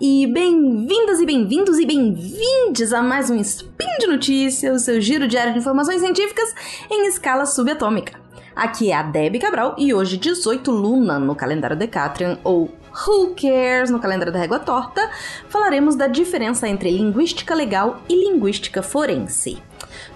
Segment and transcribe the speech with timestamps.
[0.00, 5.26] E bem-vindas e bem-vindos e bem-vindes a mais um Spin de Notícias, o seu giro
[5.26, 6.54] diário de informações científicas
[6.90, 8.18] em escala subatômica.
[8.54, 12.70] Aqui é a Debbie Cabral e hoje, 18 Luna no calendário Decatrian, ou
[13.06, 15.10] Who Cares no calendário da Régua Torta,
[15.48, 19.62] falaremos da diferença entre linguística legal e linguística forense.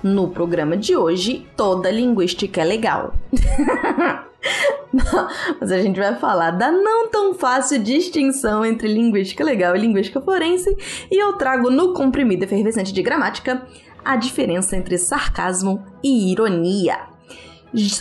[0.03, 3.14] No programa de hoje, toda linguística é legal.
[5.60, 10.20] Mas a gente vai falar da não tão fácil distinção entre linguística legal e linguística
[10.20, 10.77] forense,
[11.10, 13.66] e eu trago no comprimido efervescente de gramática
[14.05, 16.98] a diferença entre sarcasmo e ironia.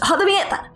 [0.03, 0.71] Roda a vinheta!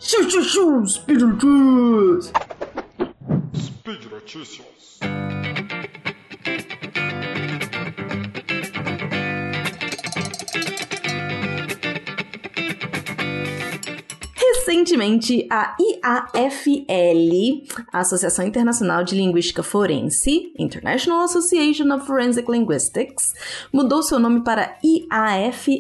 [3.58, 5.00] Speed Notícias!
[14.76, 23.34] Recentemente, a IAFL, a Associação Internacional de Linguística Forense, International Association of Forensic Linguistics,
[23.72, 25.80] mudou seu nome para IAFLL,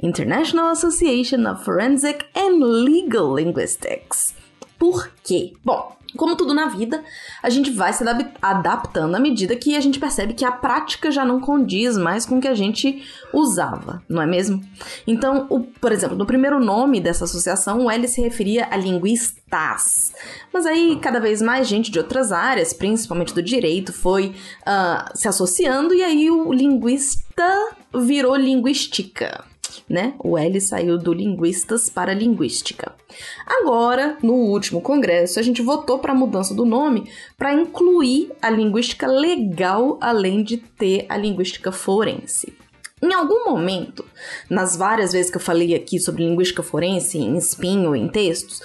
[0.00, 4.36] International Association of Forensic and Legal Linguistics.
[4.78, 5.54] Por quê?
[5.64, 7.02] Bom, como tudo na vida,
[7.42, 8.04] a gente vai se
[8.40, 12.38] adaptando à medida que a gente percebe que a prática já não condiz mais com
[12.38, 14.62] o que a gente usava, não é mesmo?
[15.06, 20.12] Então, o, por exemplo, no primeiro nome dessa associação, o L se referia a linguistas.
[20.52, 25.28] Mas aí, cada vez mais gente de outras áreas, principalmente do direito, foi uh, se
[25.28, 27.24] associando e aí o linguista
[27.92, 29.44] virou linguística
[29.88, 30.14] né?
[30.18, 32.94] O L saiu do linguistas para linguística.
[33.46, 38.50] Agora, no último congresso, a gente votou para a mudança do nome para incluir a
[38.50, 42.52] linguística legal além de ter a linguística forense.
[43.02, 44.04] Em algum momento,
[44.48, 48.62] nas várias vezes que eu falei aqui sobre linguística forense, em spin ou em textos,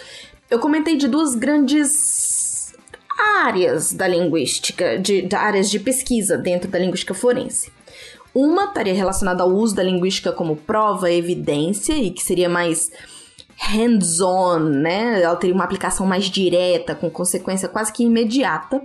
[0.49, 2.73] eu comentei de duas grandes
[3.20, 7.71] áreas da linguística, de, de áreas de pesquisa dentro da linguística forense.
[8.33, 12.91] Uma estaria relacionada ao uso da linguística como prova, evidência, e que seria mais
[13.57, 15.21] hands-on, né?
[15.21, 18.81] Ela teria uma aplicação mais direta, com consequência quase que imediata,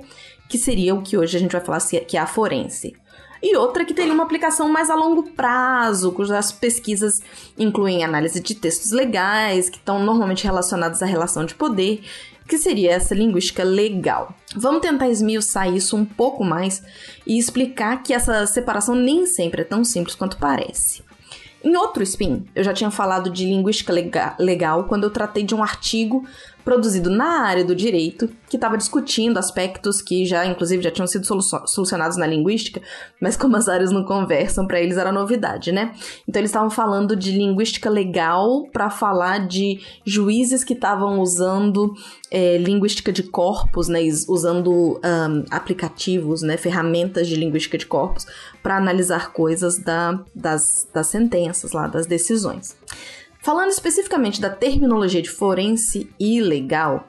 [0.49, 2.95] que seria o que hoje a gente vai falar que é a forense.
[3.43, 7.21] E outra que teria uma aplicação mais a longo prazo, cujas pesquisas
[7.59, 12.03] incluem análise de textos legais, que estão normalmente relacionados à relação de poder,
[12.49, 14.35] que seria essa linguística legal.
[14.55, 16.83] Vamos tentar esmiuçar isso um pouco mais
[17.27, 21.03] e explicar que essa separação nem sempre é tão simples quanto parece.
[21.65, 23.93] Em outro spin, eu já tinha falado de linguística
[24.39, 26.27] legal quando eu tratei de um artigo
[26.65, 31.27] produzido na área do direito, que estava discutindo aspectos que já, inclusive, já tinham sido
[31.27, 32.81] solucionados na linguística,
[33.21, 35.95] mas como as áreas não conversam, para eles era novidade, né?
[36.27, 41.93] Então eles estavam falando de linguística legal para falar de juízes que estavam usando
[42.31, 44.01] é, linguística de corpos, né?
[44.29, 46.57] Usando um, aplicativos, né?
[46.57, 48.27] Ferramentas de linguística de corpos
[48.63, 52.75] para analisar coisas da, das, das sentenças lá, das decisões.
[53.45, 57.07] Falando especificamente da terminologia de forense e legal,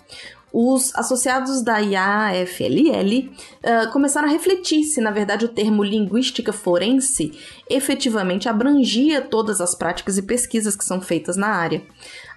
[0.51, 7.31] os associados da IAFLL uh, começaram a refletir se, na verdade, o termo linguística forense
[7.69, 11.81] efetivamente abrangia todas as práticas e pesquisas que são feitas na área.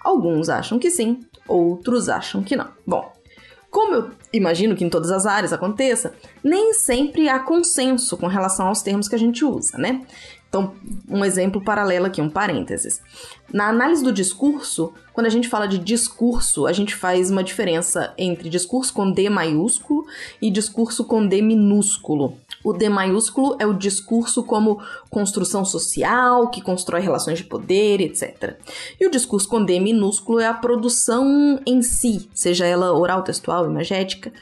[0.00, 2.68] Alguns acham que sim, outros acham que não.
[2.86, 3.12] Bom,
[3.70, 8.68] como eu imagino que em todas as áreas aconteça, nem sempre há consenso com relação
[8.68, 10.06] aos termos que a gente usa, né?
[10.48, 10.74] Então,
[11.08, 13.02] um exemplo paralelo aqui, um parênteses.
[13.52, 18.14] Na análise do discurso, quando a gente fala de discurso, a gente faz uma diferença
[18.16, 20.06] entre discurso com D maiúsculo
[20.40, 22.38] e discurso com D minúsculo.
[22.64, 28.56] O D maiúsculo é o discurso como construção social, que constrói relações de poder, etc.
[28.98, 33.66] E o discurso com D minúsculo é a produção em si, seja ela oral, textual,
[33.66, 34.32] imagética,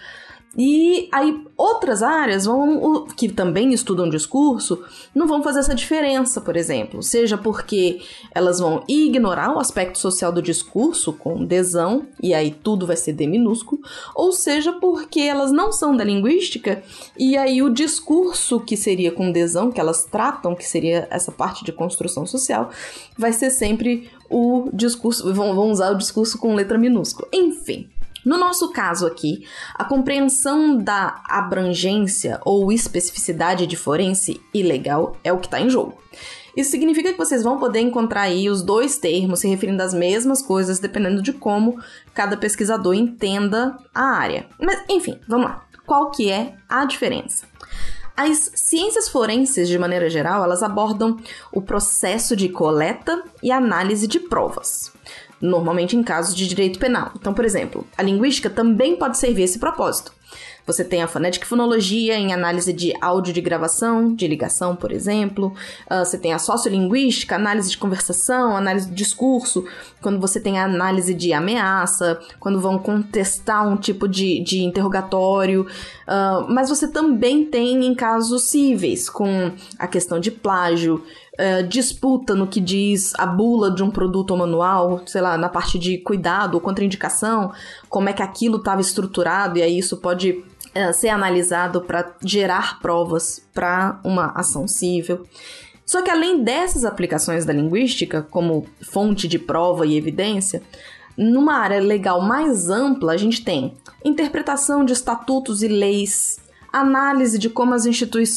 [0.57, 4.83] e aí outras áreas vão que também estudam discurso
[5.15, 8.01] não vão fazer essa diferença, por exemplo, seja porque
[8.35, 13.13] elas vão ignorar o aspecto social do discurso com desão e aí tudo vai ser
[13.13, 13.81] D minúsculo,
[14.15, 16.83] ou seja porque elas não são da linguística
[17.19, 21.65] e aí o discurso que seria com desão que elas tratam, que seria essa parte
[21.65, 22.71] de construção social,
[23.19, 27.29] vai ser sempre o discurso, vão, vão usar o discurso com letra minúscula.
[27.33, 27.89] Enfim,
[28.27, 35.33] no nosso caso aqui, a compreensão da abrangência ou especificidade de forense e legal é
[35.33, 35.97] o que está em jogo.
[36.57, 40.43] Isso significa que vocês vão poder encontrar aí os dois termos se referindo às mesmas
[40.43, 41.81] coisas, dependendo de como
[42.13, 44.47] cada pesquisador entenda a área.
[44.61, 45.65] Mas, enfim, vamos lá.
[45.87, 47.47] Qual que é a diferença?
[48.17, 51.17] As ciências forenses, de maneira geral, elas abordam
[51.53, 54.91] o processo de coleta e análise de provas
[55.47, 57.13] normalmente em casos de direito penal.
[57.19, 60.13] Então, por exemplo, a linguística também pode servir esse propósito.
[60.67, 64.91] Você tem a fonética e fonologia em análise de áudio de gravação, de ligação, por
[64.91, 65.55] exemplo.
[65.89, 69.65] Uh, você tem a sociolinguística, análise de conversação, análise do discurso,
[70.03, 75.63] quando você tem a análise de ameaça, quando vão contestar um tipo de, de interrogatório.
[75.63, 81.05] Uh, mas você também tem em casos cíveis, com a questão de plágio,
[81.37, 85.51] Uh, disputa no que diz a bula de um produto ou manual, sei lá, na
[85.51, 87.53] parte de cuidado ou contraindicação,
[87.91, 92.81] como é que aquilo estava estruturado, e aí isso pode uh, ser analisado para gerar
[92.81, 95.27] provas para uma ação civil.
[95.85, 100.61] Só que além dessas aplicações da linguística, como fonte de prova e evidência,
[101.17, 103.75] numa área legal mais ampla, a gente tem
[104.05, 106.39] interpretação de estatutos e leis,
[106.73, 107.87] análise de como as,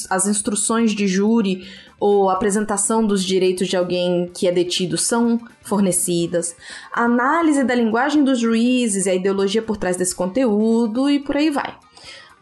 [0.10, 1.68] as instruções de júri
[2.00, 6.56] ou apresentação dos direitos de alguém que é detido são fornecidas,
[6.94, 11.50] análise da linguagem dos juízes e a ideologia por trás desse conteúdo e por aí
[11.50, 11.76] vai.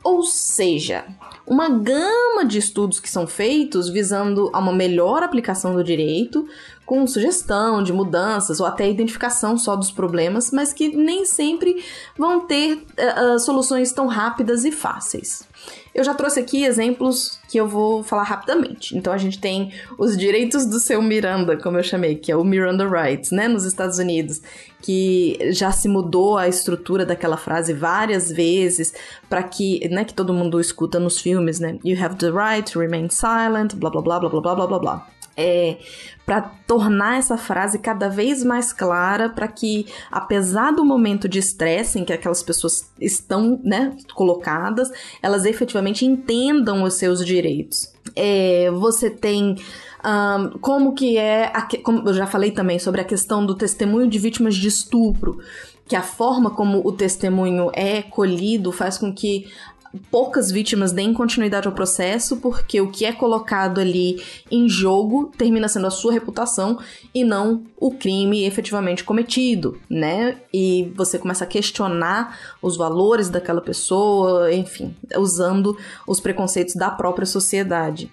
[0.03, 1.05] Ou seja,
[1.45, 6.47] uma gama de estudos que são feitos visando a uma melhor aplicação do direito,
[6.85, 11.83] com sugestão de mudanças ou até identificação só dos problemas, mas que nem sempre
[12.17, 15.46] vão ter uh, soluções tão rápidas e fáceis.
[15.93, 18.95] Eu já trouxe aqui exemplos que eu vou falar rapidamente.
[18.97, 22.43] Então a gente tem os direitos do seu Miranda, como eu chamei, que é o
[22.43, 24.41] Miranda Rights, né, nos Estados Unidos,
[24.81, 28.93] que já se mudou a estrutura daquela frase várias vezes
[29.29, 31.79] para que, né, que todo mundo escuta nos filmes, né?
[31.83, 35.16] You have the right to remain silent, blá blá blá blá blá blá blá blá
[35.37, 35.77] é,
[36.25, 41.99] para tornar essa frase cada vez mais clara, para que, apesar do momento de estresse
[41.99, 44.91] em que aquelas pessoas estão né, colocadas,
[45.21, 47.93] elas efetivamente entendam os seus direitos.
[48.15, 49.55] É, você tem
[50.03, 54.07] um, como que é, a, como eu já falei também sobre a questão do testemunho
[54.07, 55.39] de vítimas de estupro,
[55.87, 59.47] que a forma como o testemunho é colhido faz com que
[59.97, 64.21] poucas vítimas deem continuidade ao processo, porque o que é colocado ali
[64.51, 66.79] em jogo termina sendo a sua reputação
[67.13, 70.37] e não o crime efetivamente cometido, né?
[70.53, 75.77] E você começa a questionar os valores daquela pessoa, enfim, usando
[76.07, 78.11] os preconceitos da própria sociedade.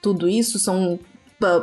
[0.00, 0.98] Tudo isso são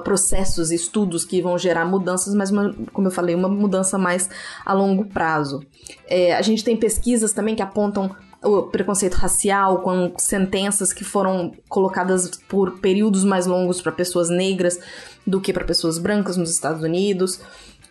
[0.03, 4.29] processos, estudos que vão gerar mudanças, mas, uma, como eu falei, uma mudança mais
[4.63, 5.65] a longo prazo.
[6.07, 11.51] É, a gente tem pesquisas também que apontam o preconceito racial, com sentenças que foram
[11.69, 14.79] colocadas por períodos mais longos para pessoas negras
[15.25, 17.39] do que para pessoas brancas nos Estados Unidos.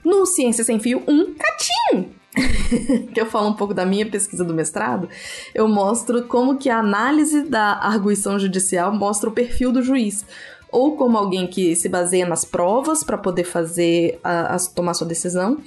[0.05, 2.13] No Ciência Sem Fio, um catim!
[3.13, 5.09] que eu falo um pouco da minha pesquisa do mestrado,
[5.55, 10.25] eu mostro como que a análise da arguição judicial mostra o perfil do juiz
[10.73, 15.07] ou como alguém que se baseia nas provas para poder fazer a, a, tomar sua
[15.07, 15.59] decisão,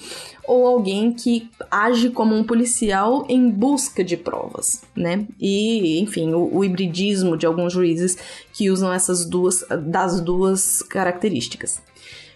[0.48, 5.28] ou alguém que age como um policial em busca de provas, né?
[5.40, 8.18] E, enfim, o, o hibridismo de alguns juízes
[8.52, 11.82] que usam essas duas das duas características.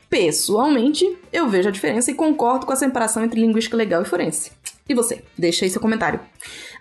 [0.08, 4.52] Pessoalmente, eu vejo a diferença e concordo com a separação entre linguística legal e forense.
[4.88, 5.24] E você?
[5.38, 6.20] Deixa aí seu comentário.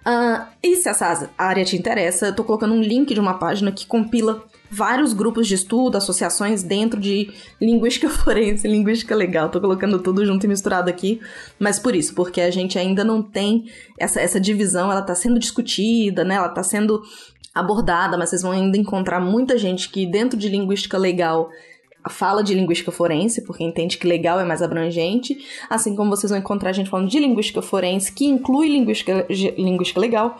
[0.00, 3.70] Uh, e se essa área te interessa, eu tô colocando um link de uma página
[3.70, 9.48] que compila vários grupos de estudo, associações dentro de linguística forense, linguística legal.
[9.48, 11.20] Tô colocando tudo junto e misturado aqui,
[11.58, 15.38] mas por isso, porque a gente ainda não tem essa, essa divisão, ela tá sendo
[15.38, 16.34] discutida, né?
[16.34, 17.02] Ela tá sendo
[17.54, 21.50] abordada, mas vocês vão ainda encontrar muita gente que dentro de linguística legal
[22.08, 25.38] fala de linguística forense, porque entende que legal é mais abrangente,
[25.68, 30.36] assim como vocês vão encontrar gente falando de linguística forense, que inclui linguística, linguística legal,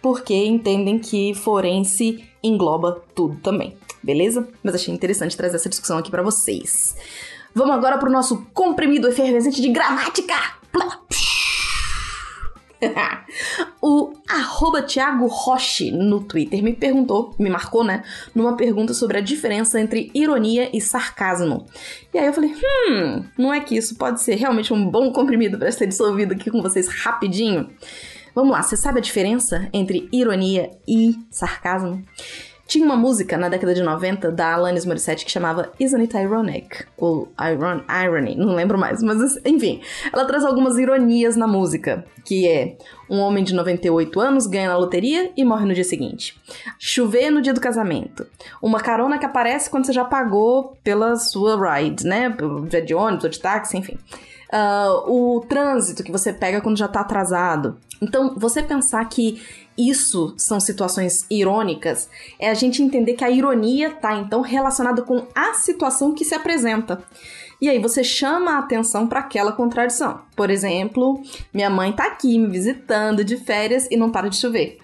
[0.00, 4.48] porque entendem que forense engloba tudo também, beleza?
[4.62, 6.96] Mas achei interessante trazer essa discussão aqui para vocês.
[7.54, 10.34] Vamos agora pro nosso comprimido efervescente de gramática!
[13.80, 18.02] o arroba Thiago Roche no Twitter me perguntou, me marcou, né?
[18.34, 21.66] Numa pergunta sobre a diferença entre ironia e sarcasmo.
[22.12, 22.54] E aí eu falei,
[22.88, 26.50] hum, não é que isso pode ser realmente um bom comprimido para ser dissolvido aqui
[26.50, 27.70] com vocês rapidinho?
[28.34, 32.02] Vamos lá, você sabe a diferença entre ironia e sarcasmo?
[32.72, 36.86] Tinha uma música na década de 90 da Alanis Morissette que chamava Isn't It Ironic?
[36.96, 39.82] Ou Iron, Irony, não lembro mais, mas enfim.
[40.10, 42.78] Ela traz algumas ironias na música, que é
[43.10, 46.34] um homem de 98 anos ganha na loteria e morre no dia seguinte.
[46.78, 48.26] Chover no dia do casamento.
[48.62, 52.34] Uma carona que aparece quando você já pagou pela sua ride, né?
[52.86, 53.98] De ônibus ou de táxi, enfim.
[54.52, 57.78] Uh, o trânsito que você pega quando já tá atrasado.
[58.02, 59.40] Então, você pensar que
[59.78, 65.26] isso são situações irônicas, é a gente entender que a ironia tá então relacionada com
[65.34, 67.02] a situação que se apresenta.
[67.62, 70.20] E aí você chama a atenção para aquela contradição.
[70.34, 71.22] Por exemplo,
[71.54, 74.78] minha mãe tá aqui me visitando de férias e não para de chover.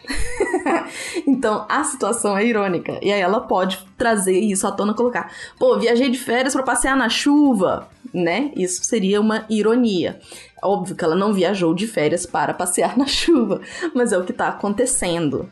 [1.26, 2.96] então a situação é irônica.
[3.02, 6.96] E aí ela pode trazer isso à tona colocar: pô, viajei de férias para passear
[6.96, 8.50] na chuva, né?
[8.56, 10.18] Isso seria uma ironia.
[10.62, 13.60] Óbvio que ela não viajou de férias para passear na chuva,
[13.94, 15.48] mas é o que está acontecendo.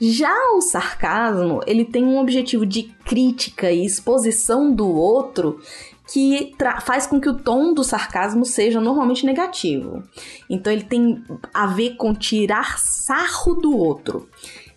[0.00, 5.60] Já o sarcasmo, ele tem um objetivo de crítica e exposição do outro
[6.12, 10.02] que faz com que o tom do sarcasmo seja normalmente negativo.
[10.50, 11.22] Então ele tem
[11.54, 14.28] a ver com tirar sarro do outro.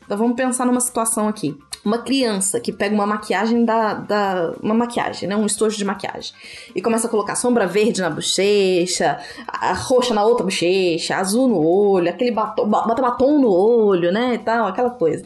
[0.06, 1.58] Então vamos pensar numa situação aqui.
[1.84, 4.54] Uma criança que pega uma maquiagem da, da.
[4.62, 5.36] Uma maquiagem, né?
[5.36, 6.34] Um estojo de maquiagem.
[6.76, 11.64] E começa a colocar sombra verde na bochecha, a roxa na outra bochecha, azul no
[11.64, 14.36] olho, aquele batom, bota batom no olho, né?
[14.36, 15.26] E tal, aquela coisa.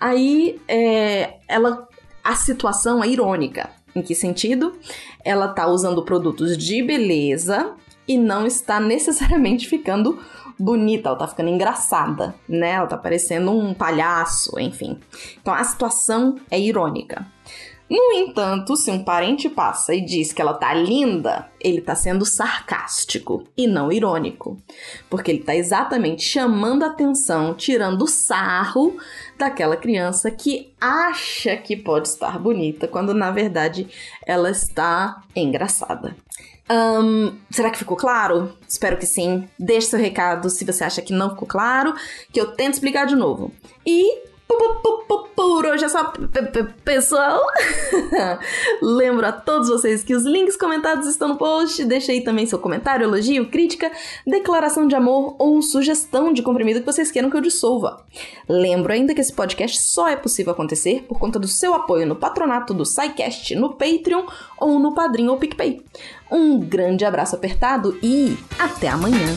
[0.00, 1.86] Aí é, ela.
[2.22, 3.70] A situação é irônica.
[3.94, 4.74] Em que sentido?
[5.24, 7.74] Ela tá usando produtos de beleza
[8.06, 10.18] e não está necessariamente ficando
[10.58, 12.72] bonita, ela tá ficando engraçada, né?
[12.72, 14.98] Ela tá parecendo um palhaço, enfim.
[15.40, 17.26] Então a situação é irônica.
[17.90, 22.26] No entanto, se um parente passa e diz que ela tá linda, ele tá sendo
[22.26, 24.58] sarcástico e não irônico,
[25.08, 28.98] porque ele tá exatamente chamando a atenção, tirando sarro
[29.38, 33.88] daquela criança que acha que pode estar bonita, quando na verdade
[34.26, 36.14] ela está engraçada.
[36.70, 38.56] Um, será que ficou claro?
[38.68, 39.48] Espero que sim.
[39.58, 41.94] Deixe seu recado se você acha que não ficou claro,
[42.32, 43.52] que eu tento explicar de novo.
[43.86, 46.12] E por hoje é só,
[46.84, 47.40] pessoal.
[48.82, 51.84] Lembro a todos vocês que os links comentados estão no post.
[51.84, 53.90] Deixe aí também seu comentário, elogio, crítica,
[54.26, 58.04] declaração de amor ou sugestão de comprimido que vocês queiram que eu dissolva.
[58.48, 62.16] Lembro ainda que esse podcast só é possível acontecer por conta do seu apoio no
[62.16, 64.26] patronato do SciCast, no Patreon
[64.58, 65.82] ou no Padrim ou PicPay.
[66.30, 69.36] Um grande abraço apertado e até amanhã.